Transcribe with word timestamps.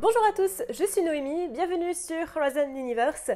Bonjour 0.00 0.24
à 0.24 0.32
tous, 0.32 0.62
je 0.70 0.84
suis 0.86 1.02
Noémie, 1.02 1.48
bienvenue 1.48 1.92
sur 1.92 2.34
Horizon 2.34 2.70
Universe 2.74 3.30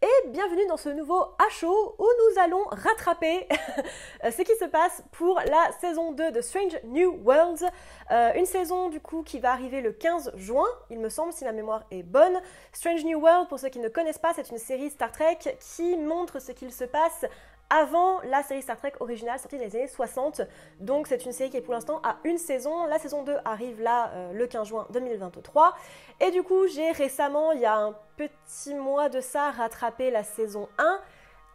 et 0.00 0.28
bienvenue 0.28 0.66
dans 0.66 0.78
ce 0.78 0.88
nouveau 0.88 1.20
A-Show 1.46 1.94
où 1.98 2.04
nous 2.04 2.40
allons 2.40 2.64
rattraper 2.70 3.46
ce 4.24 4.40
qui 4.40 4.56
se 4.56 4.64
passe 4.64 5.02
pour 5.12 5.38
la 5.40 5.70
saison 5.78 6.12
2 6.12 6.30
de 6.32 6.40
Strange 6.40 6.80
New 6.84 7.20
Worlds. 7.22 7.66
Euh, 8.10 8.32
une 8.34 8.46
saison 8.46 8.88
du 8.88 8.98
coup 8.98 9.24
qui 9.24 9.40
va 9.40 9.52
arriver 9.52 9.82
le 9.82 9.92
15 9.92 10.32
juin, 10.36 10.64
il 10.88 11.00
me 11.00 11.10
semble, 11.10 11.34
si 11.34 11.44
ma 11.44 11.52
mémoire 11.52 11.84
est 11.90 12.02
bonne. 12.02 12.40
Strange 12.72 13.04
New 13.04 13.20
World, 13.20 13.48
pour 13.50 13.58
ceux 13.58 13.68
qui 13.68 13.78
ne 13.78 13.88
connaissent 13.88 14.16
pas, 14.16 14.32
c'est 14.34 14.48
une 14.48 14.56
série 14.56 14.88
Star 14.88 15.12
Trek 15.12 15.58
qui 15.60 15.98
montre 15.98 16.40
ce 16.40 16.52
qu'il 16.52 16.72
se 16.72 16.84
passe 16.84 17.26
avant 17.70 18.20
la 18.22 18.42
série 18.42 18.62
Star 18.62 18.76
Trek 18.76 18.92
originale 19.00 19.38
sortie 19.38 19.58
dans 19.58 19.64
les 19.64 19.76
années 19.76 19.88
60. 19.88 20.42
Donc 20.80 21.06
c'est 21.08 21.24
une 21.24 21.32
série 21.32 21.50
qui 21.50 21.56
est 21.56 21.62
pour 21.62 21.74
l'instant 21.74 22.00
à 22.02 22.16
une 22.24 22.38
saison. 22.38 22.86
La 22.86 22.98
saison 22.98 23.22
2 23.22 23.36
arrive 23.44 23.80
là 23.80 24.10
euh, 24.14 24.32
le 24.32 24.46
15 24.46 24.68
juin 24.68 24.86
2023. 24.90 25.74
Et 26.20 26.30
du 26.30 26.42
coup 26.42 26.66
j'ai 26.68 26.90
récemment, 26.92 27.52
il 27.52 27.60
y 27.60 27.66
a 27.66 27.76
un 27.76 27.94
petit 28.16 28.74
mois 28.74 29.08
de 29.08 29.20
ça, 29.20 29.50
rattrapé 29.50 30.10
la 30.10 30.22
saison 30.22 30.68
1. 30.78 31.00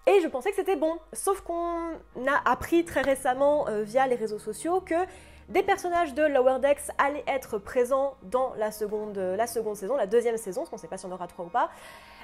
Et 0.08 0.20
je 0.22 0.28
pensais 0.28 0.50
que 0.50 0.56
c'était 0.56 0.76
bon. 0.76 0.98
Sauf 1.14 1.42
qu'on 1.42 1.92
a 2.28 2.50
appris 2.50 2.84
très 2.86 3.02
récemment 3.02 3.68
euh, 3.68 3.84
via 3.84 4.08
les 4.08 4.16
réseaux 4.16 4.40
sociaux 4.40 4.81
que 4.81 4.96
des 5.50 5.64
personnages 5.64 6.14
de 6.14 6.23
Lower 6.23 6.59
Decks 6.59 6.92
allaient 6.98 7.25
être 7.28 7.58
présents 7.58 8.16
dans 8.23 8.53
la 8.58 8.72
seconde, 8.72 9.18
la 9.18 9.48
seconde 9.48 9.75
saison, 9.75 9.98
la 9.98 10.08
deuxième 10.08 10.38
saison, 10.38 10.62
parce 10.62 10.70
qu'on 10.70 10.78
ne 10.78 10.81
sait 10.81 10.88
pas 10.88 10.98
si 10.98 11.06
on 11.06 11.12
aura 11.12 11.28
trois 11.28 11.46
ou 11.46 11.50
pas. 11.50 11.70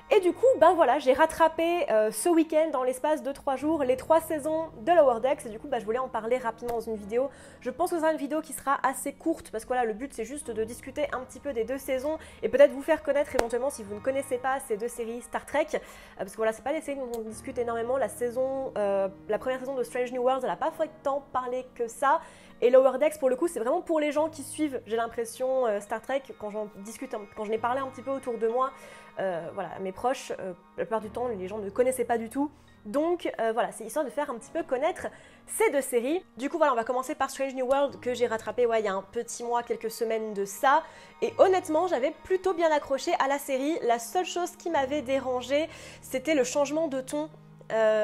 Et 0.10 0.22
du 0.22 0.32
coup, 0.32 0.46
ben 0.58 0.74
voilà, 0.74 1.00
j'ai 1.00 1.12
rattrapé 1.12 1.86
euh, 1.92 2.12
ce 2.12 2.30
week-end, 2.30 2.70
dans 2.72 2.84
l'espace 2.84 3.24
de 3.24 3.32
3 3.34 3.58
jours, 3.58 3.84
les 3.84 3.98
3 3.98 4.22
saisons 4.22 4.70
de 4.80 4.92
Lower 4.94 5.20
Decks. 5.20 5.46
Et 5.46 5.50
du 5.50 5.60
coup, 5.60 5.68
ben, 5.68 5.80
je 5.80 5.86
voulais 5.86 6.00
en 6.00 6.08
parler 6.08 6.38
rapidement 6.38 6.76
dans 6.76 6.80
une 6.80 6.96
vidéo. 6.96 7.30
Je 7.60 7.70
pense 7.70 7.90
que 7.90 7.98
ce 7.98 8.02
sera 8.02 8.14
une 8.14 8.18
vidéo 8.18 8.40
qui 8.40 8.54
sera 8.54 8.80
assez 8.88 9.12
courte, 9.12 9.52
parce 9.52 9.66
que 9.66 9.68
voilà, 9.68 9.84
le 9.84 9.92
but 9.92 10.14
c'est 10.14 10.24
juste 10.24 10.50
de 10.50 10.64
discuter 10.64 11.08
un 11.12 11.20
petit 11.20 11.42
peu 11.42 11.52
des 11.52 11.66
deux 11.66 11.78
saisons 11.78 12.20
et 12.42 12.48
peut-être 12.48 12.72
vous 12.72 12.82
faire 12.82 13.04
connaître 13.04 13.36
éventuellement 13.36 13.70
si 13.70 13.84
vous 13.84 13.96
ne 13.96 14.00
connaissez 14.00 14.38
pas 14.38 14.62
ces 14.62 14.78
deux 14.78 14.88
séries 14.88 15.22
Star 15.24 15.46
Trek. 15.46 15.68
Euh, 15.74 15.80
parce 16.20 16.32
que 16.32 16.38
voilà, 16.38 16.54
c'est 16.54 16.64
pas 16.64 16.74
des 16.74 16.82
séries 16.82 17.00
dont 17.00 17.12
on 17.20 17.22
discute 17.24 17.58
énormément. 17.58 17.98
La 17.98 18.08
saison, 18.08 18.72
euh, 18.78 19.10
la 19.28 19.40
première 19.40 19.60
saison 19.60 19.76
de 19.76 19.84
Strange 19.84 20.14
New 20.14 20.22
Worlds, 20.22 20.44
elle 20.44 20.50
n'a 20.50 20.56
pas 20.56 20.72
fait 20.72 20.90
tant 21.04 21.26
parler 21.34 21.66
que 21.76 21.90
ça. 21.90 22.22
Et 22.62 22.70
Lower 22.70 22.98
Decks, 22.98 23.20
pour 23.20 23.30
le 23.30 23.36
coup, 23.36 23.48
c'est 23.50 23.60
vraiment 23.60 23.82
pour 23.82 24.00
les 24.00 24.14
gens 24.14 24.30
qui 24.30 24.42
suivent, 24.42 24.82
j'ai 24.88 24.96
l'impression, 24.96 25.66
Star 25.80 26.02
Trek, 26.02 26.24
quand 26.40 26.50
j'en 26.50 26.70
discute, 26.78 27.14
quand 27.36 27.46
je 27.46 27.52
n'ai 27.52 27.60
parlé 27.60 27.82
un 27.82 27.88
petit 27.88 28.02
peu 28.02 28.10
autour 28.10 28.40
de 28.40 28.48
moi. 28.48 28.72
Euh, 29.20 29.50
voilà, 29.54 29.72
mes 29.80 29.92
proches, 29.92 30.32
euh, 30.40 30.54
la 30.78 30.86
plupart 30.86 31.02
du 31.02 31.10
temps, 31.10 31.28
les 31.28 31.48
gens 31.48 31.58
ne 31.58 31.70
connaissaient 31.70 32.06
pas 32.06 32.18
du 32.18 32.30
tout. 32.30 32.52
Donc 32.86 33.30
euh, 33.40 33.52
voilà, 33.52 33.72
c'est 33.72 33.84
histoire 33.84 34.06
de 34.06 34.10
faire 34.10 34.30
un 34.30 34.36
petit 34.36 34.52
peu 34.52 34.64
connaître 34.64 35.08
ces 35.46 35.70
deux 35.72 35.82
séries. 35.82 36.23
Du 36.38 36.50
coup 36.50 36.58
voilà, 36.58 36.72
on 36.72 36.76
va 36.76 36.84
commencer 36.84 37.16
par 37.16 37.30
Strange 37.30 37.54
New 37.54 37.66
World 37.66 38.00
que 38.00 38.14
j'ai 38.14 38.28
rattrapé 38.28 38.66
ouais, 38.66 38.80
il 38.80 38.86
y 38.86 38.88
a 38.88 38.94
un 38.94 39.02
petit 39.02 39.44
mois, 39.44 39.64
quelques 39.64 39.92
semaines 39.92 40.34
de 40.34 40.45
ça. 40.45 40.84
Et 41.22 41.34
honnêtement, 41.38 41.88
j'avais 41.88 42.12
plutôt 42.23 42.54
bien 42.54 42.72
accroché 42.72 43.12
à 43.20 43.28
la 43.28 43.40
série. 43.40 43.78
La 43.82 44.00
seule 44.00 44.26
chose 44.26 44.56
qui 44.56 44.70
m'avait 44.70 45.02
dérangé, 45.02 45.68
c'était 46.02 46.36
le 46.36 46.44
changement 46.44 46.88
de 46.88 47.02
ton 47.02 47.30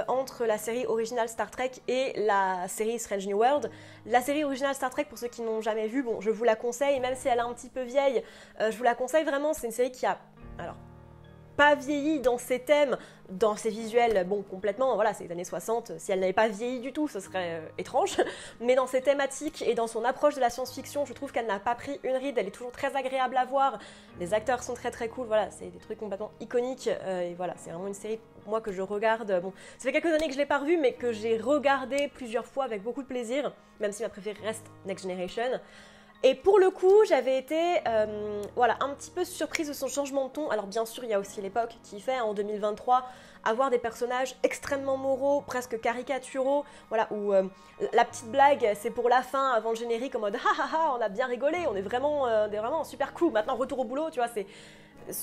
entre 0.09 0.43
la 0.43 0.57
série 0.57 0.85
originale 0.87 1.29
Star 1.29 1.49
Trek 1.49 1.71
et 1.87 2.11
la 2.17 2.67
série 2.67 2.99
Strange 2.99 3.25
New 3.27 3.37
World. 3.37 3.71
La 4.05 4.19
série 4.19 4.43
originale 4.43 4.75
Star 4.75 4.89
Trek, 4.89 5.05
pour 5.05 5.17
ceux 5.17 5.29
qui 5.29 5.41
n'ont 5.41 5.61
jamais 5.61 5.87
vu, 5.87 6.03
bon, 6.03 6.19
je 6.19 6.31
vous 6.31 6.43
la 6.43 6.57
conseille, 6.57 6.99
même 6.99 7.15
si 7.15 7.29
elle 7.29 7.37
est 7.37 7.41
un 7.41 7.53
petit 7.53 7.69
peu 7.69 7.83
vieille, 7.83 8.21
je 8.59 8.75
vous 8.75 8.83
la 8.83 8.95
conseille 8.95 9.23
vraiment. 9.23 9.53
C'est 9.53 9.67
une 9.67 9.71
série 9.71 9.93
qui 9.93 10.05
a, 10.05 10.17
alors, 10.59 10.75
pas 11.55 11.75
vieilli 11.75 12.19
dans 12.19 12.37
ses 12.37 12.59
thèmes, 12.59 12.97
dans 13.29 13.55
ses 13.55 13.69
visuels, 13.69 14.25
bon, 14.27 14.41
complètement, 14.41 14.95
voilà, 14.95 15.13
c'est 15.13 15.23
les 15.25 15.31
années 15.31 15.43
60, 15.43 15.93
si 15.97 16.11
elle 16.11 16.19
n'avait 16.19 16.33
pas 16.33 16.47
vieilli 16.47 16.79
du 16.79 16.91
tout, 16.91 17.07
ce 17.07 17.19
serait 17.19 17.59
euh, 17.59 17.67
étrange, 17.77 18.17
mais 18.59 18.75
dans 18.75 18.87
ses 18.87 19.01
thématiques 19.01 19.61
et 19.61 19.73
dans 19.73 19.87
son 19.87 20.03
approche 20.03 20.35
de 20.35 20.39
la 20.39 20.49
science-fiction, 20.49 21.05
je 21.05 21.13
trouve 21.13 21.31
qu'elle 21.31 21.47
n'a 21.47 21.59
pas 21.59 21.75
pris 21.75 21.99
une 22.03 22.15
ride, 22.15 22.37
elle 22.37 22.47
est 22.47 22.51
toujours 22.51 22.71
très 22.71 22.95
agréable 22.95 23.37
à 23.37 23.45
voir, 23.45 23.79
les 24.19 24.33
acteurs 24.33 24.63
sont 24.63 24.73
très 24.73 24.91
très 24.91 25.07
cool, 25.07 25.27
voilà, 25.27 25.49
c'est 25.51 25.67
des 25.67 25.79
trucs 25.79 25.99
complètement 25.99 26.31
iconiques, 26.39 26.89
euh, 26.89 27.29
et 27.29 27.33
voilà, 27.33 27.53
c'est 27.57 27.71
vraiment 27.71 27.87
une 27.87 27.93
série, 27.93 28.19
moi, 28.45 28.61
que 28.61 28.71
je 28.71 28.81
regarde, 28.81 29.39
bon, 29.41 29.53
ça 29.77 29.89
fait 29.89 29.93
quelques 29.93 30.13
années 30.13 30.27
que 30.27 30.33
je 30.33 30.39
l'ai 30.39 30.45
pas 30.45 30.59
revue, 30.59 30.77
mais 30.77 30.93
que 30.93 31.11
j'ai 31.11 31.37
regardé 31.37 32.09
plusieurs 32.13 32.45
fois 32.45 32.65
avec 32.65 32.83
beaucoup 32.83 33.01
de 33.01 33.07
plaisir, 33.07 33.53
même 33.79 33.91
si 33.91 34.03
ma 34.03 34.09
préférée 34.09 34.41
reste 34.43 34.65
Next 34.85 35.07
Generation. 35.07 35.59
Et 36.25 36.35
pour 36.35 36.57
le 36.57 36.69
coup, 36.69 37.03
j'avais 37.05 37.37
été 37.37 37.81
euh, 37.85 38.41
voilà, 38.55 38.77
un 38.79 38.93
petit 38.93 39.11
peu 39.11 39.25
surprise 39.25 39.67
de 39.67 39.73
son 39.73 39.89
changement 39.89 40.27
de 40.27 40.31
ton. 40.31 40.49
Alors 40.49 40.67
bien 40.67 40.85
sûr, 40.85 41.03
il 41.03 41.09
y 41.09 41.13
a 41.13 41.19
aussi 41.19 41.41
l'époque 41.41 41.75
qui 41.83 41.99
fait, 41.99 42.21
en 42.21 42.33
2023, 42.33 43.05
avoir 43.43 43.69
des 43.69 43.77
personnages 43.77 44.37
extrêmement 44.41 44.95
moraux, 44.95 45.41
presque 45.41 45.81
caricaturaux, 45.81 46.63
voilà, 46.87 47.09
où 47.11 47.33
euh, 47.33 47.43
la 47.91 48.05
petite 48.05 48.31
blague, 48.31 48.71
c'est 48.75 48.89
pour 48.89 49.09
la 49.09 49.21
fin, 49.21 49.51
avant 49.51 49.71
le 49.71 49.75
générique, 49.75 50.15
en 50.15 50.19
mode 50.19 50.37
ha 50.37 50.61
ha 50.61 50.69
ha, 50.71 50.95
on 50.97 51.01
a 51.01 51.09
bien 51.09 51.27
rigolé, 51.27 51.57
on 51.69 51.75
est 51.75 51.81
vraiment, 51.81 52.25
euh, 52.25 52.47
super 52.85 53.13
cool. 53.13 53.33
Maintenant, 53.33 53.57
retour 53.57 53.79
au 53.79 53.83
boulot, 53.83 54.09
tu 54.09 54.19
vois, 54.19 54.29
c'est... 54.29 54.47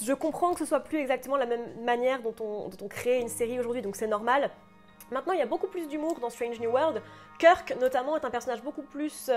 Je 0.05 0.13
comprends 0.13 0.53
que 0.53 0.59
ce 0.59 0.67
soit 0.67 0.81
plus 0.81 0.99
exactement 0.99 1.39
la 1.39 1.47
même 1.47 1.83
manière 1.83 2.21
dont 2.21 2.35
on, 2.41 2.69
dont 2.69 2.85
on 2.85 2.89
crée 2.89 3.21
une 3.21 3.31
série 3.31 3.59
aujourd'hui, 3.59 3.81
donc 3.81 3.97
c'est 3.97 4.07
normal. 4.07 4.51
Maintenant, 5.11 5.33
il 5.33 5.39
y 5.39 5.43
a 5.43 5.47
beaucoup 5.47 5.69
plus 5.69 5.89
d'humour 5.89 6.21
dans 6.21 6.29
Strange 6.29 6.61
New 6.61 6.71
World. 6.71 7.01
Kirk, 7.39 7.75
notamment, 7.81 8.19
est 8.19 8.25
un 8.27 8.31
personnage 8.31 8.63
beaucoup 8.63 8.83
plus 8.83 9.31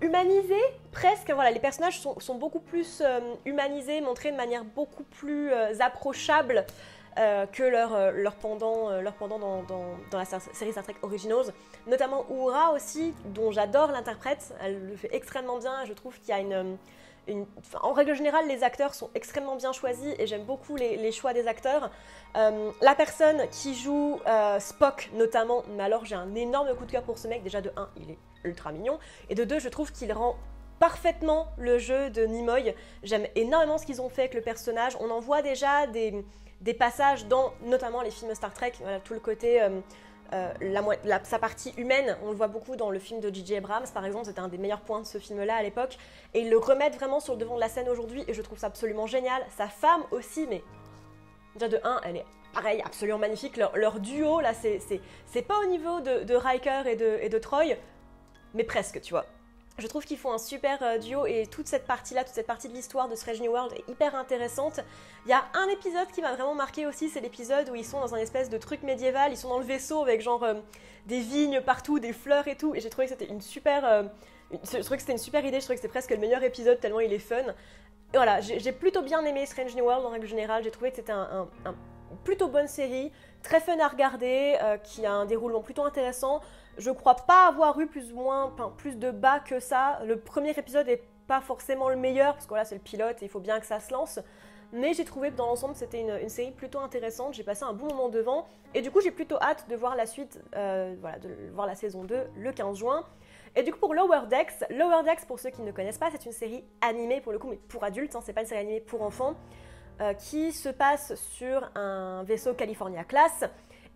humanisé 0.00 0.58
presque. 0.92 1.30
Voilà, 1.30 1.50
les 1.50 1.60
personnages 1.60 2.00
sont, 2.00 2.34
beaucoup 2.34 2.60
plus 2.60 3.02
euh, 3.04 3.20
humanisés, 3.44 4.00
montrés 4.00 4.32
de 4.32 4.36
manière 4.36 4.64
beaucoup 4.64 5.04
plus 5.04 5.50
euh, 5.52 5.74
approchable 5.80 6.64
euh, 7.18 7.46
que 7.46 7.62
leur, 7.62 8.34
pendant, 8.36 8.90
pendant 9.18 9.38
dans, 9.38 9.62
dans, 10.10 10.18
la 10.18 10.24
série 10.24 10.72
Star 10.72 10.84
Trek 10.84 10.96
Originals. 11.02 11.46
Notamment 11.86 12.24
Uhura 12.30 12.72
aussi, 12.72 13.14
dont 13.26 13.50
j'adore 13.52 13.92
l'interprète. 13.92 14.54
Elle 14.60 14.88
le 14.88 14.96
fait 14.96 15.10
extrêmement 15.12 15.58
bien. 15.58 15.84
Je 15.84 15.92
trouve 15.92 16.18
qu'il 16.18 16.30
y 16.30 16.32
a 16.32 16.40
une, 16.40 16.76
en 17.82 17.92
règle 17.92 18.14
générale, 18.14 18.46
les 18.48 18.62
acteurs 18.62 18.94
sont 18.94 19.10
extrêmement 19.14 19.56
bien 19.56 19.72
choisis 19.72 20.14
et 20.18 20.26
j'aime 20.26 20.44
beaucoup 20.44 20.76
les, 20.76 21.12
choix 21.12 21.32
des 21.32 21.46
acteurs. 21.46 21.90
la 22.34 22.94
personne 22.96 23.48
qui 23.50 23.74
joue 23.74 24.20
Spock 24.58 25.10
notamment, 25.14 25.62
mais 25.76 25.82
alors 25.82 26.04
j'ai 26.04 26.14
un 26.14 26.34
énorme 26.34 26.74
coup 26.74 26.84
de 26.84 26.92
cœur 26.92 27.02
pour 27.02 27.18
ce 27.18 27.28
mec. 27.28 27.42
Déjà 27.42 27.60
de 27.60 27.70
1, 27.76 27.88
il 27.96 28.10
est 28.10 28.18
ultra 28.44 28.72
mignon. 28.72 28.98
Et 29.30 29.34
de 29.34 29.44
deux, 29.44 29.58
je 29.58 29.68
trouve 29.68 29.92
qu'il 29.92 30.12
rend 30.12 30.36
parfaitement 30.78 31.48
le 31.56 31.78
jeu 31.78 32.10
de 32.10 32.24
Nimoy. 32.24 32.74
J'aime 33.02 33.26
énormément 33.34 33.78
ce 33.78 33.86
qu'ils 33.86 34.02
ont 34.02 34.08
fait 34.08 34.22
avec 34.22 34.34
le 34.34 34.42
personnage. 34.42 34.96
On 35.00 35.10
en 35.10 35.20
voit 35.20 35.42
déjà 35.42 35.86
des, 35.86 36.24
des 36.60 36.74
passages 36.74 37.26
dans 37.26 37.52
notamment 37.62 38.02
les 38.02 38.10
films 38.10 38.34
Star 38.34 38.52
Trek, 38.52 38.72
tout 39.04 39.14
le 39.14 39.20
côté... 39.20 39.62
Euh, 39.62 39.80
euh, 40.34 40.52
la, 41.04 41.24
sa 41.24 41.38
partie 41.38 41.72
humaine, 41.76 42.16
on 42.24 42.30
le 42.30 42.36
voit 42.36 42.48
beaucoup 42.48 42.76
dans 42.76 42.90
le 42.90 42.98
film 42.98 43.20
de 43.20 43.32
J.J. 43.32 43.56
Abrams, 43.56 43.86
par 43.94 44.04
exemple, 44.04 44.26
c'était 44.26 44.40
un 44.40 44.48
des 44.48 44.58
meilleurs 44.58 44.80
points 44.80 45.00
de 45.00 45.06
ce 45.06 45.18
film-là 45.18 45.56
à 45.56 45.62
l'époque, 45.62 45.96
et 46.34 46.40
ils 46.40 46.50
le 46.50 46.58
remettent 46.58 46.96
vraiment 46.96 47.20
sur 47.20 47.34
le 47.34 47.38
devant 47.38 47.54
de 47.54 47.60
la 47.60 47.68
scène 47.68 47.88
aujourd'hui, 47.88 48.24
et 48.26 48.34
je 48.34 48.42
trouve 48.42 48.58
ça 48.58 48.66
absolument 48.66 49.06
génial. 49.06 49.42
Sa 49.56 49.68
femme 49.68 50.02
aussi, 50.10 50.46
mais 50.48 50.62
déjà 51.54 51.68
de 51.68 51.78
1, 51.84 52.00
elle 52.04 52.16
est 52.16 52.26
pareil, 52.52 52.82
absolument 52.84 53.18
magnifique. 53.18 53.56
Leur, 53.56 54.00
duo, 54.00 54.40
là, 54.40 54.52
c'est 54.54 55.42
pas 55.42 55.58
au 55.60 55.66
niveau 55.66 56.00
de, 56.00 56.24
de 56.24 56.34
Riker 56.34 56.82
et 56.86 56.96
de, 56.96 57.18
et 57.20 57.28
de 57.28 57.38
Troy, 57.38 57.76
mais 58.54 58.64
presque, 58.64 59.00
tu 59.00 59.12
vois. 59.12 59.26
Je 59.78 59.88
trouve 59.88 60.04
qu'ils 60.04 60.18
font 60.18 60.32
un 60.32 60.38
super 60.38 60.78
euh, 60.82 60.98
duo 60.98 61.26
et 61.26 61.48
toute 61.50 61.66
cette 61.66 61.86
partie-là, 61.86 62.22
toute 62.22 62.34
cette 62.34 62.46
partie 62.46 62.68
de 62.68 62.74
l'histoire 62.74 63.08
de 63.08 63.16
Strange 63.16 63.40
New 63.40 63.50
World 63.50 63.72
est 63.72 63.90
hyper 63.90 64.14
intéressante. 64.14 64.78
Il 65.26 65.30
y 65.30 65.32
a 65.32 65.44
un 65.52 65.68
épisode 65.68 66.06
qui 66.12 66.22
m'a 66.22 66.32
vraiment 66.32 66.54
marqué 66.54 66.86
aussi, 66.86 67.08
c'est 67.08 67.20
l'épisode 67.20 67.68
où 67.70 67.74
ils 67.74 67.84
sont 67.84 67.98
dans 67.98 68.14
un 68.14 68.18
espèce 68.18 68.48
de 68.48 68.58
truc 68.58 68.84
médiéval, 68.84 69.32
ils 69.32 69.36
sont 69.36 69.48
dans 69.48 69.58
le 69.58 69.64
vaisseau 69.64 70.02
avec 70.02 70.20
genre 70.20 70.44
euh, 70.44 70.54
des 71.06 71.18
vignes 71.18 71.60
partout, 71.60 71.98
des 71.98 72.12
fleurs 72.12 72.46
et 72.46 72.56
tout, 72.56 72.74
et 72.76 72.80
j'ai 72.80 72.90
trouvé 72.90 73.08
que 73.08 73.12
c'était 73.12 73.30
une 73.32 73.40
super... 73.40 73.84
Euh, 73.84 74.04
c'était 74.62 75.12
une 75.12 75.18
super 75.18 75.44
idée, 75.44 75.56
je 75.56 75.64
trouvais 75.64 75.74
que 75.74 75.80
c'était 75.80 75.88
presque 75.88 76.10
le 76.10 76.18
meilleur 76.18 76.44
épisode 76.44 76.78
tellement 76.78 77.00
il 77.00 77.12
est 77.12 77.18
fun. 77.18 77.42
Et 78.12 78.16
voilà, 78.16 78.40
j'ai 78.40 78.70
plutôt 78.70 79.02
bien 79.02 79.24
aimé 79.24 79.44
Strange 79.46 79.74
New 79.74 79.84
World 79.84 80.06
en 80.06 80.10
règle 80.10 80.28
générale, 80.28 80.62
j'ai 80.62 80.70
trouvé 80.70 80.90
que 80.90 80.96
c'était 80.96 81.10
un, 81.10 81.48
plutôt 82.24 82.48
bonne 82.48 82.68
série, 82.68 83.12
très 83.42 83.60
fun 83.60 83.78
à 83.78 83.88
regarder, 83.88 84.56
qui 84.84 85.04
a 85.04 85.12
un 85.12 85.26
déroulement 85.26 85.60
plutôt 85.60 85.84
intéressant. 85.84 86.40
Je 86.78 86.90
crois 86.90 87.14
pas 87.14 87.48
avoir 87.48 87.78
eu 87.80 87.86
plus 87.86 88.12
ou 88.12 88.16
moins, 88.16 88.52
plus 88.76 88.98
de 88.98 89.10
bas 89.10 89.40
que 89.40 89.60
ça. 89.60 90.00
Le 90.04 90.18
premier 90.18 90.50
épisode 90.50 90.88
est 90.88 91.02
pas 91.26 91.40
forcément 91.40 91.88
le 91.88 91.96
meilleur, 91.96 92.34
parce 92.34 92.46
que 92.46 92.54
là 92.54 92.64
c'est 92.64 92.74
le 92.74 92.80
pilote 92.80 93.22
et 93.22 93.26
il 93.26 93.28
faut 93.28 93.40
bien 93.40 93.60
que 93.60 93.66
ça 93.66 93.80
se 93.80 93.92
lance. 93.92 94.18
Mais 94.72 94.92
j'ai 94.92 95.04
trouvé 95.04 95.30
que 95.30 95.36
dans 95.36 95.46
l'ensemble 95.46 95.74
c'était 95.76 96.00
une, 96.00 96.28
série 96.28 96.50
plutôt 96.50 96.80
intéressante, 96.80 97.34
j'ai 97.34 97.44
passé 97.44 97.62
un 97.62 97.72
bon 97.72 97.86
moment 97.86 98.08
devant. 98.08 98.46
Et 98.74 98.82
du 98.82 98.90
coup 98.90 99.00
j'ai 99.00 99.12
plutôt 99.12 99.36
hâte 99.40 99.68
de 99.68 99.76
voir 99.76 99.94
la 99.94 100.06
suite, 100.06 100.40
euh, 100.56 100.94
voilà, 101.00 101.18
de 101.18 101.30
voir 101.52 101.66
la 101.66 101.74
saison 101.74 102.04
2 102.04 102.24
le 102.36 102.52
15 102.52 102.78
juin. 102.78 103.04
Et 103.56 103.62
du 103.62 103.72
coup 103.72 103.78
pour 103.78 103.94
Lower 103.94 104.26
Decks, 104.28 104.64
Lower 104.70 105.04
Decks 105.04 105.26
pour 105.26 105.38
ceux 105.38 105.50
qui 105.50 105.62
ne 105.62 105.70
connaissent 105.70 105.98
pas, 105.98 106.10
c'est 106.10 106.26
une 106.26 106.32
série 106.32 106.64
animée 106.80 107.20
pour 107.20 107.30
le 107.30 107.38
coup, 107.38 107.48
mais 107.48 107.56
pour 107.56 107.84
adultes, 107.84 108.16
hein, 108.16 108.20
c'est 108.24 108.32
pas 108.32 108.40
une 108.40 108.48
série 108.48 108.62
animée 108.62 108.80
pour 108.80 109.02
enfants, 109.02 109.34
euh, 109.34 109.34
qui 110.18 110.52
se 110.52 110.68
passe 110.68 111.14
sur 111.14 111.70
un 111.74 112.24
vaisseau 112.24 112.54
California 112.54 113.04
Class 113.04 113.44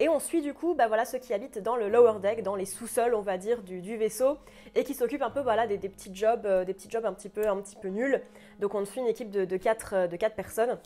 et 0.00 0.08
on 0.08 0.20
suit 0.20 0.42
du 0.42 0.54
coup 0.54 0.74
bah, 0.74 0.86
voilà, 0.86 1.04
ceux 1.04 1.18
qui 1.18 1.34
habitent 1.34 1.58
dans 1.58 1.76
le 1.76 1.88
lower 1.88 2.20
deck, 2.20 2.42
dans 2.42 2.54
les 2.54 2.66
sous-sols, 2.66 3.14
on 3.14 3.20
va 3.20 3.36
dire, 3.36 3.62
du, 3.62 3.96
vaisseau, 3.96 4.38
et 4.74 4.84
qui 4.84 4.94
s'occupent 4.94 5.22
un 5.22 5.30
peu 5.30 5.40
voilà, 5.40 5.66
des, 5.66 5.76
petits 5.88 6.14
jobs, 6.14 6.46
euh, 6.46 6.64
des 6.64 6.74
petits 6.74 6.90
jobs 6.90 7.04
un 7.04 7.12
petit 7.12 7.28
peu, 7.28 7.48
un 7.48 7.60
petit 7.60 7.76
peu 7.76 7.88
nuls. 7.88 8.22
Donc 8.60 8.74
on 8.74 8.84
suit 8.84 9.00
une 9.00 9.08
équipe 9.08 9.30
de, 9.30 9.44
de, 9.44 9.56
4, 9.56 9.94
euh, 9.94 10.06
de 10.06 10.16
quatre 10.16 10.36
personnes. 10.36 10.78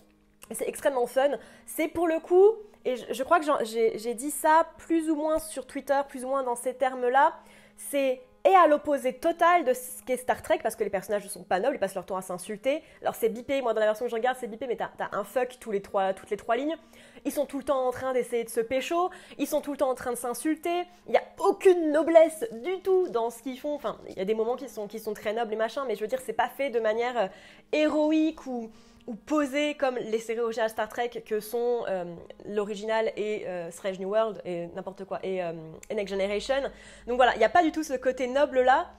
C'est 0.50 0.68
extrêmement 0.68 1.06
fun. 1.06 1.30
C'est 1.66 1.88
pour 1.88 2.08
le 2.08 2.20
coup, 2.20 2.52
et 2.84 2.96
je 2.96 3.22
crois 3.22 3.38
que 3.38 3.46
j'ai 3.64 4.14
dit 4.14 4.30
ça 4.30 4.66
plus 4.78 5.10
ou 5.10 5.14
moins 5.14 5.38
sur 5.38 5.66
Twitter, 5.66 6.00
plus 6.08 6.24
ou 6.24 6.28
moins 6.28 6.42
dans 6.42 6.56
ces 6.56 6.74
termes-là, 6.74 7.34
c'est 7.76 8.22
est 8.44 8.54
à 8.54 8.66
l'opposé 8.66 9.12
total 9.12 9.64
de 9.64 9.72
ce 9.72 10.02
qu'est 10.04 10.16
Star 10.16 10.42
Trek 10.42 10.58
parce 10.62 10.76
que 10.76 10.84
les 10.84 10.90
personnages 10.90 11.24
ne 11.24 11.28
sont 11.28 11.44
pas 11.44 11.60
nobles, 11.60 11.76
ils 11.76 11.78
passent 11.78 11.94
leur 11.94 12.06
temps 12.06 12.16
à 12.16 12.22
s'insulter. 12.22 12.82
Alors 13.00 13.14
c'est 13.14 13.28
bipé, 13.28 13.62
moi 13.62 13.74
dans 13.74 13.80
la 13.80 13.86
version 13.86 14.04
que 14.04 14.10
je 14.10 14.16
regarde 14.16 14.36
c'est 14.40 14.48
bipé, 14.48 14.66
mais 14.66 14.76
t'as 14.76 14.90
as 14.98 15.16
un 15.16 15.24
fuck 15.24 15.58
tous 15.60 15.70
les 15.70 15.82
trois, 15.82 16.12
toutes 16.12 16.30
les 16.30 16.36
trois 16.36 16.56
lignes. 16.56 16.76
Ils 17.24 17.32
sont 17.32 17.46
tout 17.46 17.58
le 17.58 17.64
temps 17.64 17.86
en 17.86 17.90
train 17.92 18.12
d'essayer 18.12 18.44
de 18.44 18.48
se 18.48 18.60
pécho, 18.60 19.10
ils 19.38 19.46
sont 19.46 19.60
tout 19.60 19.72
le 19.72 19.76
temps 19.76 19.90
en 19.90 19.94
train 19.94 20.10
de 20.10 20.16
s'insulter. 20.16 20.84
Il 21.06 21.12
n'y 21.12 21.18
a 21.18 21.24
aucune 21.38 21.92
noblesse 21.92 22.44
du 22.50 22.80
tout 22.80 23.08
dans 23.08 23.30
ce 23.30 23.42
qu'ils 23.42 23.60
font. 23.60 23.74
Enfin, 23.74 23.98
il 24.08 24.18
y 24.18 24.20
a 24.20 24.24
des 24.24 24.34
moments 24.34 24.56
qui 24.56 24.68
sont, 24.68 24.88
qui 24.88 24.98
sont 24.98 25.14
très 25.14 25.32
nobles 25.32 25.52
et 25.52 25.56
machin, 25.56 25.84
mais 25.86 25.94
je 25.94 26.00
veux 26.00 26.08
dire, 26.08 26.20
c'est 26.24 26.32
pas 26.32 26.48
fait 26.48 26.70
de 26.70 26.80
manière 26.80 27.18
euh, 27.18 27.26
héroïque 27.72 28.46
ou 28.46 28.70
ou 29.06 29.14
posées 29.14 29.74
comme 29.74 29.96
les 29.96 30.18
séries 30.18 30.40
originales 30.40 30.70
Star 30.70 30.88
Trek 30.88 31.10
que 31.26 31.40
sont 31.40 31.84
euh, 31.88 32.04
l'original 32.46 33.12
et 33.16 33.46
euh, 33.46 33.70
Strange 33.70 33.98
New 33.98 34.08
World 34.08 34.40
et 34.44 34.68
n'importe 34.68 35.04
quoi 35.04 35.18
et, 35.22 35.42
euh, 35.42 35.52
Next 35.90 36.08
Generation. 36.14 36.62
Donc 37.06 37.16
voilà, 37.16 37.34
il 37.34 37.38
n'y 37.38 37.44
a 37.44 37.48
pas 37.48 37.62
du 37.62 37.72
tout 37.72 37.82
ce 37.82 37.94
côté 37.94 38.26
noble 38.26 38.60
là. 38.62 38.90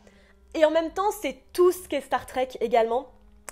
Et 0.56 0.66
en 0.66 0.72
même 0.72 0.92
temps, 0.92 1.12
c'est 1.22 1.38
tout 1.52 1.72
ce 1.72 1.88
qu'est 1.88 2.02
Star 2.02 2.26
Trek 2.26 2.50
également 2.62 3.08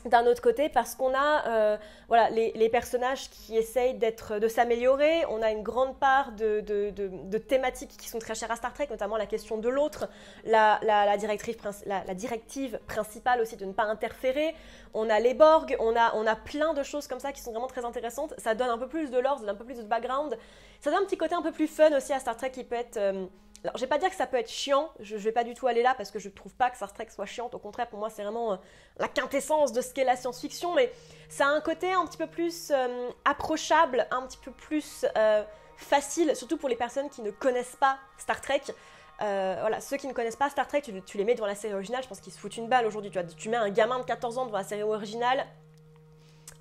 d'un 0.05 0.25
autre 0.25 0.41
côté 0.41 0.69
parce 0.69 0.95
qu'on 0.95 1.13
a 1.13 1.47
euh, 1.47 1.77
voilà, 2.07 2.29
les, 2.29 2.69
personnages 2.69 3.29
qui 3.29 3.55
essayent 3.55 3.93
d'être, 3.93 4.39
de 4.39 4.47
s'améliorer, 4.47 5.25
on 5.29 5.41
a 5.41 5.51
une 5.51 5.61
grande 5.61 5.97
part 5.99 6.31
de, 6.31 6.61
de, 6.61 7.37
thématiques 7.37 7.95
qui 7.97 8.09
sont 8.09 8.19
très 8.19 8.35
chères 8.35 8.51
à 8.51 8.55
Star 8.55 8.73
Trek, 8.73 8.87
notamment 8.89 9.17
la 9.17 9.25
question 9.25 9.57
de 9.57 9.69
l'autre, 9.69 10.09
la, 10.45 10.79
directive 12.15 12.79
principale 12.87 13.41
aussi 13.41 13.57
de 13.57 13.65
ne 13.65 13.73
pas 13.73 13.83
interférer, 13.83 14.55
on 14.93 15.09
a 15.09 15.19
les 15.19 15.33
Borg, 15.33 15.75
on 15.79 15.95
a, 15.95 16.15
on 16.15 16.25
a 16.25 16.35
plein 16.35 16.73
de 16.73 16.83
choses 16.83 17.07
comme 17.07 17.19
ça 17.19 17.31
qui 17.31 17.41
sont 17.41 17.51
vraiment 17.51 17.67
très 17.67 17.85
intéressantes, 17.85 18.33
ça 18.37 18.55
donne 18.55 18.69
un 18.69 18.77
peu 18.77 18.87
plus 18.87 19.11
de 19.11 19.19
lore, 19.19 19.41
un 19.47 19.55
peu 19.55 19.65
plus 19.65 19.77
de 19.77 19.83
background, 19.83 20.37
ça 20.79 20.89
donne 20.89 21.03
un 21.03 21.05
petit 21.05 21.17
côté 21.17 21.35
un 21.35 21.41
peu 21.41 21.51
plus 21.51 21.67
fun 21.67 21.95
aussi 21.95 22.13
à 22.13 22.19
Star 22.19 22.35
Trek 22.35 22.51
qui 22.51 22.63
peut 22.63 22.75
être... 22.75 22.97
Euh, 22.97 23.25
alors, 23.63 23.77
je 23.77 23.81
vais 23.81 23.87
pas 23.87 23.99
dire 23.99 24.09
que 24.09 24.15
ça 24.15 24.25
peut 24.25 24.37
être 24.37 24.49
chiant, 24.49 24.89
je, 24.99 25.15
vais 25.17 25.31
pas 25.31 25.43
du 25.43 25.53
tout 25.53 25.67
aller 25.67 25.83
là 25.83 25.93
parce 25.95 26.09
que 26.09 26.17
je 26.17 26.29
trouve 26.29 26.53
pas 26.55 26.71
que 26.71 26.77
Star 26.77 26.91
Trek 26.93 27.07
soit 27.09 27.27
chiante, 27.27 27.53
au 27.53 27.59
contraire, 27.59 27.87
pour 27.87 27.99
moi, 27.99 28.09
c'est 28.09 28.23
vraiment 28.23 28.53
euh, 28.53 28.57
la 28.97 29.07
quintessence 29.07 29.71
de 29.71 29.81
ce 29.81 29.93
qu'est 29.93 30.03
la 30.03 30.15
science-fiction, 30.15 30.73
mais 30.73 30.91
ça 31.29 31.45
a 31.45 31.49
un 31.49 31.61
côté 31.61 31.91
un 31.91 32.05
petit 32.07 32.17
peu 32.17 32.25
plus 32.25 32.71
euh, 32.71 33.09
approchable, 33.23 34.07
un 34.09 34.23
petit 34.23 34.39
peu 34.39 34.51
plus 34.51 35.05
euh, 35.15 35.43
facile, 35.77 36.35
surtout 36.35 36.57
pour 36.57 36.69
les 36.69 36.75
personnes 36.75 37.09
qui 37.09 37.21
ne 37.21 37.29
connaissent 37.29 37.77
pas 37.79 37.99
Star 38.17 38.41
Trek. 38.41 38.63
voilà, 39.19 39.79
ceux 39.79 39.97
qui 39.97 40.07
ne 40.07 40.13
connaissent 40.13 40.35
pas 40.35 40.49
Star 40.49 40.67
Trek, 40.67 40.81
tu, 41.05 41.17
les 41.17 41.23
mets 41.23 41.35
devant 41.35 41.45
la 41.45 41.55
série 41.55 41.75
originale, 41.75 42.01
je 42.01 42.07
pense 42.07 42.19
qu'ils 42.19 42.33
se 42.33 42.39
foutent 42.39 42.57
une 42.57 42.67
balle 42.67 42.87
aujourd'hui. 42.87 43.11
Tu 43.37 43.49
mets 43.49 43.57
un 43.57 43.69
gamin 43.69 43.99
de 43.99 44.05
14 44.05 44.39
ans 44.39 44.47
devant 44.47 44.57
la 44.57 44.63
série 44.63 44.81
originale, 44.81 45.45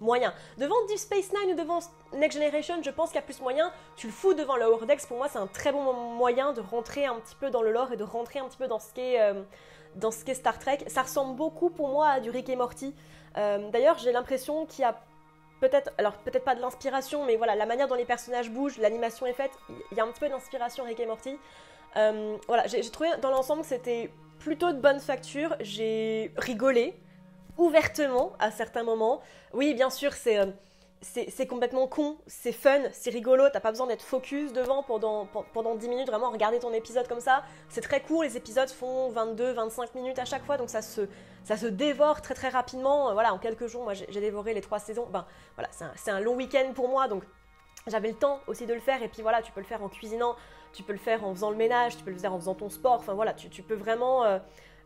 moyen. 0.00 0.32
Devant 0.58 0.74
Deep 0.88 0.98
Space 0.98 1.30
Nine 1.32 1.52
ou 1.52 1.56
devant 1.56 1.80
Next 2.12 2.38
Generation, 2.38 2.82
je 2.82 2.90
pense 2.90 3.10
qu'il 3.10 3.16
y 3.16 3.18
a 3.18 3.22
plus 3.22 3.40
moyen. 3.40 3.72
Tu 3.96 4.06
le 4.06 4.12
fous 4.12 4.34
devant 4.34 4.56
Lower 4.56 4.86
Decks, 4.86 5.06
pour 5.06 5.18
moi, 5.18 5.28
c'est 5.28 5.38
un 5.38 5.46
très 5.46 5.72
bon 5.72 5.92
moyen 5.92 6.52
de 6.52 6.60
rentrer 6.60 7.06
un 7.06 7.16
petit 7.16 7.34
peu 7.34 7.50
dans 7.50 7.62
le 7.62 7.70
lore 7.70 7.92
et 7.92 7.96
de 7.96 8.04
rentrer 8.04 8.38
un 8.38 8.48
petit 8.48 8.58
peu 8.58 8.66
dans 8.66 8.78
ce 8.78 8.92
qu'est 8.92 9.20
euh, 9.20 9.42
dans 9.96 10.10
Star 10.10 10.58
Trek. 10.58 10.78
Ça 10.88 11.02
ressemble 11.02 11.36
beaucoup 11.36 11.70
pour 11.70 11.88
moi 11.88 12.08
à 12.08 12.20
du 12.20 12.30
Rick 12.30 12.48
et 12.48 12.56
Morty. 12.56 12.94
Euh, 13.36 13.70
d'ailleurs, 13.70 13.98
j'ai 13.98 14.12
l'impression 14.12 14.66
qu'il 14.66 14.82
y 14.82 14.84
a 14.84 15.00
peut-être, 15.60 15.92
alors 15.98 16.14
peut-être 16.14 16.44
pas 16.44 16.54
de 16.54 16.60
l'inspiration, 16.60 17.24
mais 17.24 17.36
voilà, 17.36 17.54
la 17.54 17.66
manière 17.66 17.86
dont 17.86 17.94
les 17.94 18.04
personnages 18.04 18.50
bougent, 18.50 18.78
l'animation 18.78 19.26
est 19.26 19.34
faite, 19.34 19.52
il 19.92 19.96
y 19.96 20.00
a 20.00 20.04
un 20.04 20.08
petit 20.08 20.20
peu 20.20 20.28
d'inspiration 20.28 20.84
Rick 20.84 21.00
et 21.00 21.06
Morty. 21.06 21.38
Euh, 21.96 22.36
voilà, 22.46 22.66
j'ai 22.66 22.88
trouvé 22.90 23.10
dans 23.20 23.30
l'ensemble 23.30 23.62
que 23.62 23.68
c'était 23.68 24.10
plutôt 24.38 24.72
de 24.72 24.80
bonne 24.80 25.00
facture. 25.00 25.56
J'ai 25.60 26.32
rigolé 26.36 26.94
ouvertement 27.58 28.32
à 28.38 28.50
certains 28.50 28.82
moments. 28.82 29.20
Oui, 29.52 29.74
bien 29.74 29.90
sûr, 29.90 30.12
euh, 30.26 30.46
c'est 31.02 31.30
c'est 31.30 31.46
complètement 31.46 31.86
con, 31.86 32.18
c'est 32.26 32.52
fun, 32.52 32.82
c'est 32.92 33.10
rigolo, 33.10 33.44
t'as 33.50 33.60
pas 33.60 33.70
besoin 33.70 33.86
d'être 33.86 34.02
focus 34.02 34.52
devant 34.52 34.82
pendant, 34.82 35.26
pendant 35.54 35.74
10 35.74 35.88
minutes, 35.88 36.06
vraiment 36.08 36.30
regarder 36.30 36.58
ton 36.58 36.72
épisode 36.72 37.08
comme 37.08 37.20
ça. 37.20 37.42
C'est 37.68 37.80
très 37.80 38.02
court, 38.02 38.22
les 38.22 38.36
épisodes 38.36 38.68
font 38.68 39.10
22-25 39.12 39.94
minutes 39.94 40.18
à 40.18 40.24
chaque 40.24 40.44
fois, 40.44 40.58
donc 40.58 40.68
ça 40.68 40.82
se, 40.82 41.02
ça 41.44 41.56
se 41.56 41.66
dévore 41.66 42.20
très 42.20 42.34
très 42.34 42.48
rapidement. 42.48 43.12
Voilà, 43.14 43.32
en 43.32 43.38
quelques 43.38 43.66
jours, 43.66 43.84
moi 43.84 43.94
j'ai 43.94 44.20
dévoré 44.20 44.52
les 44.52 44.60
trois 44.60 44.78
saisons. 44.78 45.06
Ben 45.10 45.26
voilà, 45.56 45.70
c'est 45.96 46.10
un, 46.10 46.20
long 46.20 46.34
week-end 46.34 46.72
pour 46.74 46.88
moi, 46.88 47.08
donc 47.08 47.24
j'avais 47.86 48.08
le 48.08 48.16
temps 48.16 48.40
aussi 48.46 48.66
de 48.66 48.74
le 48.74 48.80
faire. 48.80 49.02
Et 49.02 49.08
puis 49.08 49.22
voilà, 49.22 49.40
tu 49.40 49.52
peux 49.52 49.60
le 49.60 49.66
faire 49.66 49.82
en 49.82 49.88
cuisinant, 49.88 50.36
tu 50.74 50.82
peux 50.82 50.92
le 50.92 50.98
faire 50.98 51.24
en 51.24 51.34
faisant 51.34 51.50
le 51.50 51.56
ménage, 51.56 51.96
tu 51.96 52.04
peux 52.04 52.10
le 52.10 52.18
faire 52.18 52.34
en 52.34 52.38
faisant 52.38 52.54
ton 52.54 52.68
sport. 52.68 52.96
Enfin 52.96 53.14
voilà, 53.14 53.32
tu, 53.32 53.48
tu 53.48 53.62
peux 53.62 53.74
vraiment. 53.74 54.24
Euh, 54.24 54.38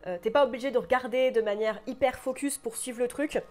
euh, 0.07 0.17
t'es 0.21 0.29
pas 0.29 0.45
obligé 0.45 0.71
de 0.71 0.77
regarder 0.77 1.31
de 1.31 1.41
manière 1.41 1.79
hyper 1.87 2.19
focus 2.19 2.57
pour 2.57 2.77
suivre 2.77 2.99
le 2.99 3.07
truc. 3.07 3.41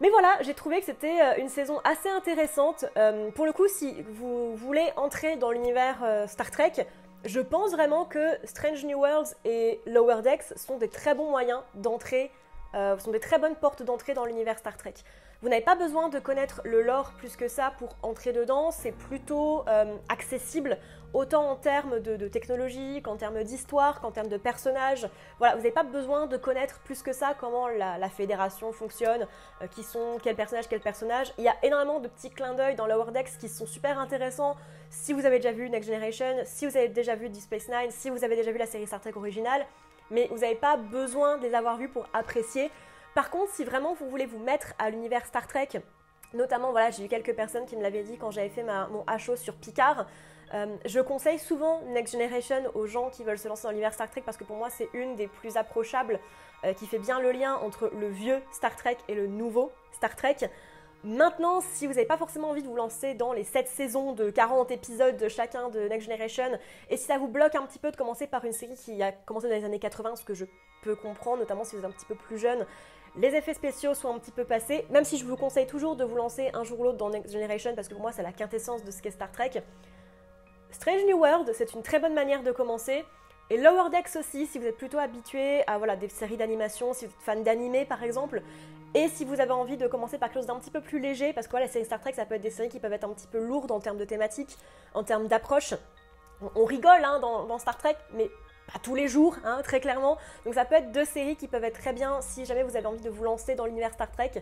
Mais 0.00 0.10
voilà, 0.10 0.36
j'ai 0.40 0.54
trouvé 0.54 0.80
que 0.80 0.86
c'était 0.86 1.20
euh, 1.20 1.34
une 1.38 1.48
saison 1.48 1.80
assez 1.84 2.08
intéressante. 2.08 2.84
Euh, 2.96 3.30
pour 3.30 3.46
le 3.46 3.52
coup, 3.52 3.68
si 3.68 4.02
vous 4.02 4.54
voulez 4.56 4.92
entrer 4.96 5.36
dans 5.36 5.50
l'univers 5.50 6.26
Star 6.28 6.50
Trek, 6.50 6.86
je 7.24 7.40
pense 7.40 7.72
vraiment 7.72 8.04
que 8.04 8.36
Strange 8.44 8.84
New 8.84 8.98
Worlds 8.98 9.34
et 9.44 9.80
Lower 9.86 10.22
Decks 10.22 10.56
sont 10.56 10.78
des 10.78 10.88
très 10.88 11.14
bons 11.14 11.30
moyens 11.30 11.60
d'entrer, 11.74 12.32
sont 12.72 13.10
des 13.10 13.20
très 13.20 13.38
bonnes 13.38 13.56
portes 13.56 13.82
d'entrée 13.82 14.14
dans 14.14 14.24
l'univers 14.24 14.58
Star 14.58 14.76
Trek. 14.76 14.94
Vous 15.42 15.48
n'avez 15.48 15.62
pas 15.62 15.74
besoin 15.74 16.08
de 16.08 16.20
connaître 16.20 16.60
le 16.64 16.82
lore 16.82 17.14
plus 17.18 17.34
que 17.34 17.48
ça 17.48 17.72
pour 17.78 17.96
entrer 18.02 18.32
dedans, 18.32 18.70
c'est 18.70 18.92
plutôt 18.92 19.64
euh, 19.66 19.96
accessible 20.08 20.78
autant 21.14 21.50
en 21.50 21.56
termes 21.56 21.98
de, 21.98 22.28
technologie 22.28 23.02
qu'en 23.02 23.16
termes 23.16 23.42
d'histoire, 23.42 24.00
qu'en 24.00 24.12
termes 24.12 24.28
de 24.28 24.36
personnages. 24.36 25.08
Voilà, 25.38 25.54
vous 25.54 25.62
n'avez 25.62 25.72
pas 25.72 25.82
besoin 25.82 26.28
de 26.28 26.36
connaître 26.36 26.78
plus 26.84 27.02
que 27.02 27.12
ça 27.12 27.34
comment 27.38 27.66
la, 27.66 28.08
fédération 28.08 28.72
fonctionne, 28.72 29.26
euh, 29.62 29.66
qui 29.66 29.82
sont 29.82 30.18
quels 30.22 30.36
personnages, 30.36 30.68
quels 30.68 30.80
personnages. 30.80 31.34
Il 31.38 31.44
y 31.44 31.48
a 31.48 31.56
énormément 31.64 31.98
de 31.98 32.06
petits 32.06 32.30
clins 32.30 32.54
d'œil 32.54 32.76
dans 32.76 32.86
Lower 32.86 33.10
Decks 33.10 33.36
qui 33.40 33.48
sont 33.48 33.66
super 33.66 33.98
intéressants 33.98 34.56
si 34.90 35.12
vous 35.12 35.26
avez 35.26 35.40
déjà 35.40 35.50
vu 35.50 35.68
Next 35.68 35.88
Generation, 35.88 36.36
si 36.44 36.66
vous 36.66 36.76
avez 36.76 36.88
déjà 36.88 37.16
vu 37.16 37.28
Deep 37.28 37.42
Space 37.42 37.68
Nine, 37.68 37.90
si 37.90 38.10
vous 38.10 38.22
avez 38.22 38.36
déjà 38.36 38.52
vu 38.52 38.58
la 38.58 38.66
série 38.66 38.86
Star 38.86 39.00
Trek 39.00 39.16
originale, 39.16 39.66
mais 40.12 40.28
vous 40.30 40.38
n'avez 40.38 40.54
pas 40.54 40.76
besoin 40.76 41.38
de 41.38 41.42
les 41.42 41.54
avoir 41.54 41.76
vus 41.76 41.88
pour 41.88 42.06
apprécier. 42.12 42.70
Par 43.14 43.30
contre, 43.30 43.52
si 43.52 43.64
vraiment 43.64 43.94
vous 43.94 44.08
voulez 44.08 44.26
vous 44.26 44.38
mettre 44.38 44.74
à 44.78 44.90
l'univers 44.90 45.26
Star 45.26 45.46
Trek, 45.46 45.68
notamment, 46.34 46.70
voilà, 46.70 46.90
j'ai 46.90 47.04
eu 47.04 47.08
quelques 47.08 47.34
personnes 47.34 47.66
qui 47.66 47.76
me 47.76 47.82
l'avaient 47.82 48.04
dit 48.04 48.16
quand 48.16 48.30
j'avais 48.30 48.48
fait 48.48 48.62
mon 48.62 49.04
HO 49.08 49.36
sur 49.36 49.54
Picard. 49.54 50.06
Euh, 50.54 50.76
je 50.84 51.00
conseille 51.00 51.38
souvent 51.38 51.80
Next 51.88 52.12
Generation 52.12 52.70
aux 52.74 52.86
gens 52.86 53.08
qui 53.08 53.24
veulent 53.24 53.38
se 53.38 53.48
lancer 53.48 53.62
dans 53.64 53.70
l'univers 53.70 53.94
Star 53.94 54.10
Trek 54.10 54.22
parce 54.24 54.36
que 54.36 54.44
pour 54.44 54.56
moi 54.56 54.68
c'est 54.68 54.88
une 54.92 55.16
des 55.16 55.26
plus 55.26 55.56
approchables 55.56 56.20
euh, 56.64 56.74
qui 56.74 56.86
fait 56.86 56.98
bien 56.98 57.20
le 57.20 57.32
lien 57.32 57.54
entre 57.54 57.90
le 57.98 58.08
vieux 58.08 58.38
Star 58.52 58.76
Trek 58.76 58.98
et 59.08 59.14
le 59.14 59.26
nouveau 59.26 59.72
Star 59.92 60.14
Trek. 60.14 60.36
Maintenant, 61.04 61.60
si 61.60 61.88
vous 61.88 61.94
n'avez 61.94 62.06
pas 62.06 62.16
forcément 62.16 62.50
envie 62.50 62.62
de 62.62 62.68
vous 62.68 62.76
lancer 62.76 63.14
dans 63.14 63.32
les 63.32 63.42
7 63.42 63.66
saisons 63.66 64.12
de 64.12 64.30
40 64.30 64.70
épisodes 64.70 65.16
de 65.16 65.28
chacun 65.28 65.68
de 65.68 65.88
Next 65.88 66.06
Generation, 66.06 66.56
et 66.90 66.96
si 66.96 67.04
ça 67.04 67.18
vous 67.18 67.26
bloque 67.26 67.56
un 67.56 67.66
petit 67.66 67.80
peu 67.80 67.90
de 67.90 67.96
commencer 67.96 68.28
par 68.28 68.44
une 68.44 68.52
série 68.52 68.76
qui 68.76 69.02
a 69.02 69.10
commencé 69.10 69.48
dans 69.48 69.54
les 69.56 69.64
années 69.64 69.80
80, 69.80 70.14
ce 70.14 70.24
que 70.24 70.34
je 70.34 70.44
peux 70.82 70.94
comprendre, 70.94 71.38
notamment 71.38 71.64
si 71.64 71.74
vous 71.74 71.80
êtes 71.80 71.86
un 71.86 71.90
petit 71.90 72.06
peu 72.06 72.14
plus 72.14 72.38
jeune, 72.38 72.64
les 73.16 73.34
effets 73.34 73.52
spéciaux 73.52 73.94
sont 73.94 74.14
un 74.14 74.18
petit 74.20 74.30
peu 74.30 74.44
passés, 74.44 74.86
même 74.90 75.02
si 75.02 75.18
je 75.18 75.24
vous 75.24 75.36
conseille 75.36 75.66
toujours 75.66 75.96
de 75.96 76.04
vous 76.04 76.14
lancer 76.14 76.50
un 76.54 76.62
jour 76.62 76.78
ou 76.78 76.84
l'autre 76.84 76.98
dans 76.98 77.10
Next 77.10 77.32
Generation, 77.32 77.74
parce 77.74 77.88
que 77.88 77.94
pour 77.94 78.02
moi 78.02 78.12
c'est 78.12 78.22
la 78.22 78.32
quintessence 78.32 78.84
de 78.84 78.92
ce 78.92 79.02
qu'est 79.02 79.10
Star 79.10 79.32
Trek. 79.32 79.60
Strange 80.70 81.04
New 81.06 81.18
World, 81.18 81.50
c'est 81.52 81.74
une 81.74 81.82
très 81.82 81.98
bonne 81.98 82.14
manière 82.14 82.44
de 82.44 82.52
commencer. 82.52 83.04
Et 83.50 83.56
Lower 83.56 83.90
Decks 83.90 84.16
aussi, 84.16 84.46
si 84.46 84.58
vous 84.58 84.66
êtes 84.66 84.78
plutôt 84.78 84.98
habitué 84.98 85.66
à 85.66 85.78
voilà, 85.78 85.96
des 85.96 86.08
séries 86.08 86.36
d'animation, 86.36 86.94
si 86.94 87.06
vous 87.06 87.12
êtes 87.12 87.20
fan 87.20 87.42
d'animé 87.42 87.84
par 87.84 88.04
exemple, 88.04 88.40
et 88.94 89.08
si 89.08 89.24
vous 89.24 89.40
avez 89.40 89.52
envie 89.52 89.76
de 89.76 89.86
commencer 89.86 90.18
par 90.18 90.28
quelque 90.28 90.40
chose 90.40 90.46
d'un 90.46 90.58
petit 90.58 90.70
peu 90.70 90.80
plus 90.80 90.98
léger, 90.98 91.32
parce 91.32 91.46
que 91.46 91.52
voilà, 91.52 91.66
les 91.66 91.72
séries 91.72 91.84
Star 91.86 92.00
Trek, 92.00 92.12
ça 92.14 92.26
peut 92.26 92.34
être 92.34 92.42
des 92.42 92.50
séries 92.50 92.68
qui 92.68 92.78
peuvent 92.78 92.92
être 92.92 93.04
un 93.04 93.12
petit 93.12 93.26
peu 93.26 93.38
lourdes 93.38 93.70
en 93.70 93.80
termes 93.80 93.96
de 93.96 94.04
thématiques, 94.04 94.58
en 94.94 95.02
termes 95.02 95.28
d'approche. 95.28 95.74
On, 96.54 96.64
rigole 96.64 97.04
hein, 97.04 97.18
dans, 97.20 97.58
Star 97.58 97.78
Trek, 97.78 97.96
mais 98.12 98.30
pas 98.72 98.78
tous 98.80 98.94
les 98.94 99.08
jours, 99.08 99.36
hein, 99.44 99.60
très 99.62 99.80
clairement. 99.80 100.18
Donc 100.44 100.54
ça 100.54 100.64
peut 100.64 100.74
être 100.74 100.92
deux 100.92 101.04
séries 101.04 101.36
qui 101.36 101.48
peuvent 101.48 101.64
être 101.64 101.78
très 101.78 101.92
bien 101.92 102.20
si 102.20 102.44
jamais 102.44 102.64
vous 102.64 102.76
avez 102.76 102.86
envie 102.86 103.00
de 103.00 103.10
vous 103.10 103.24
lancer 103.24 103.54
dans 103.54 103.64
l'univers 103.64 103.94
Star 103.94 104.10
Trek. 104.10 104.32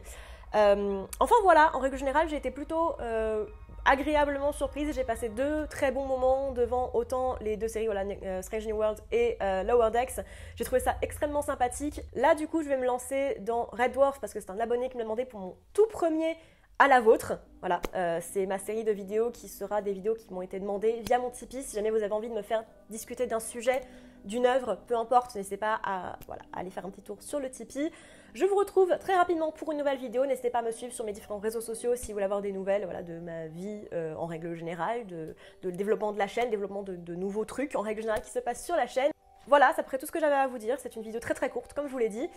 Euh, 0.56 1.04
enfin 1.20 1.36
voilà, 1.42 1.70
en 1.74 1.78
règle 1.78 1.96
générale, 1.96 2.28
j'ai 2.28 2.36
été 2.36 2.50
plutôt 2.50 2.96
euh, 3.00 3.44
agréablement 3.84 4.52
surprise. 4.52 4.92
J'ai 4.94 5.04
passé 5.04 5.28
deux 5.28 5.66
très 5.66 5.92
bons 5.92 6.06
moments 6.06 6.52
devant 6.52 6.90
autant 6.94 7.36
les 7.40 7.56
deux 7.56 7.68
séries, 7.68 7.88
euh, 7.88 8.42
Strange 8.42 8.66
New 8.66 8.76
World 8.76 9.00
et 9.12 9.38
Lower 9.40 9.90
Decks. 9.90 10.20
J'ai 10.56 10.64
trouvé 10.64 10.80
ça 10.80 10.96
extrêmement 11.02 11.42
sympathique. 11.42 12.00
Là, 12.14 12.34
du 12.34 12.48
coup, 12.48 12.62
je 12.62 12.68
vais 12.68 12.76
me 12.76 12.86
lancer 12.86 13.36
dans 13.40 13.64
Red 13.72 13.92
Dwarf 13.92 14.20
parce 14.20 14.32
que 14.32 14.40
c'est 14.40 14.50
un 14.50 14.60
abonné 14.60 14.88
qui 14.88 14.96
m'a 14.96 15.02
demandé 15.02 15.24
pour 15.24 15.40
mon 15.40 15.56
tout 15.72 15.86
premier 15.86 16.36
à 16.80 16.88
la 16.88 17.00
vôtre. 17.00 17.34
Voilà, 17.60 17.82
euh, 17.94 18.18
c'est 18.22 18.46
ma 18.46 18.58
série 18.58 18.84
de 18.84 18.90
vidéos 18.90 19.30
qui 19.30 19.48
sera 19.48 19.82
des 19.82 19.92
vidéos 19.92 20.14
qui 20.14 20.32
m'ont 20.32 20.42
été 20.42 20.58
demandées 20.58 21.02
via 21.06 21.18
mon 21.18 21.30
Tipeee. 21.30 21.62
Si 21.62 21.76
jamais 21.76 21.90
vous 21.90 22.02
avez 22.02 22.12
envie 22.12 22.30
de 22.30 22.34
me 22.34 22.42
faire 22.42 22.64
discuter 22.88 23.26
d'un 23.26 23.38
sujet, 23.38 23.82
d'une 24.24 24.46
œuvre, 24.46 24.78
peu 24.86 24.96
importe, 24.96 25.34
n'hésitez 25.34 25.58
pas 25.58 25.78
à, 25.84 26.18
voilà, 26.26 26.42
aller 26.54 26.70
faire 26.70 26.86
un 26.86 26.90
petit 26.90 27.02
tour 27.02 27.22
sur 27.22 27.38
le 27.38 27.50
Tipeee. 27.50 27.92
Je 28.32 28.44
vous 28.46 28.54
retrouve 28.54 28.96
très 28.98 29.16
rapidement 29.16 29.50
pour 29.50 29.72
une 29.72 29.78
nouvelle 29.78 29.98
vidéo. 29.98 30.24
N'hésitez 30.24 30.50
pas 30.50 30.60
à 30.60 30.62
me 30.62 30.70
suivre 30.70 30.92
sur 30.92 31.04
mes 31.04 31.12
différents 31.12 31.38
réseaux 31.38 31.60
sociaux 31.60 31.96
si 31.96 32.08
vous 32.08 32.12
voulez 32.12 32.24
avoir 32.24 32.40
des 32.40 32.52
nouvelles 32.52 32.84
voilà, 32.84 33.02
de 33.02 33.18
ma 33.18 33.48
vie 33.48 33.88
euh, 33.92 34.14
en 34.14 34.26
règle 34.26 34.54
générale, 34.54 35.06
de, 35.06 35.34
de, 35.62 35.70
développement 35.70 36.12
de 36.12 36.18
la 36.18 36.28
chaîne, 36.28 36.48
développement 36.48 36.82
de, 36.82 37.14
nouveaux 37.14 37.44
trucs 37.44 37.74
en 37.74 37.80
règle 37.80 38.02
générale 38.02 38.22
qui 38.22 38.30
se 38.30 38.38
passent 38.38 38.64
sur 38.64 38.76
la 38.76 38.86
chaîne. 38.86 39.10
Voilà, 39.48 39.72
c'est 39.74 39.80
après 39.80 39.98
tout 39.98 40.06
ce 40.06 40.12
que 40.12 40.20
j'avais 40.20 40.34
à 40.34 40.46
vous 40.46 40.58
dire. 40.58 40.76
C'est 40.78 40.94
une 40.94 41.02
vidéo 41.02 41.18
très 41.18 41.34
très 41.34 41.50
courte, 41.50 41.72
comme 41.72 41.88
je 41.88 41.92
vous 41.92 41.98
l'ai 41.98 42.08
dit. 42.08 42.28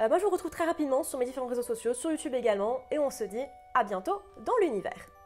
Euh, 0.00 0.08
moi, 0.08 0.18
je 0.18 0.24
vous 0.24 0.30
retrouve 0.30 0.50
très 0.50 0.64
rapidement 0.64 1.02
sur 1.02 1.18
mes 1.18 1.24
différents 1.24 1.46
réseaux 1.46 1.62
sociaux, 1.62 1.94
sur 1.94 2.10
YouTube 2.10 2.34
également, 2.34 2.80
et 2.90 2.98
on 2.98 3.10
se 3.10 3.24
dit 3.24 3.44
à 3.74 3.84
bientôt 3.84 4.20
dans 4.44 4.56
l'univers. 4.60 5.17